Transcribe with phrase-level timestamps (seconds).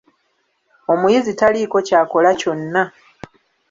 [0.93, 2.83] Omuyizi taliiko ky'akola kyonna.